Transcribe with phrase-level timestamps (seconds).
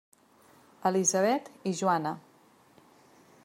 [0.89, 2.15] Elisabet i Joana.